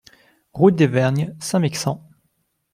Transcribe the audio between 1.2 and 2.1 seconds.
Saint-Mexant